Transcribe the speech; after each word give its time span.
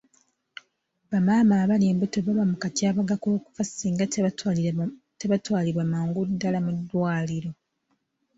Bamaama 1.11 1.53
abali 1.63 1.85
embuto 1.91 2.17
baba 2.21 2.43
mu 2.51 2.55
katyabaga 2.63 3.15
k'okufa 3.21 3.63
singa 3.67 4.05
tebatwalibwa 5.19 5.83
mangu 5.91 6.21
ddaala 6.29 6.59
mu 6.65 6.71
ddwaliro. 6.77 7.51